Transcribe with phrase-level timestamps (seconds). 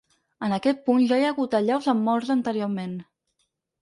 [0.45, 2.97] En aquest punt ja hi ha hagut allaus amb morts anteriorment.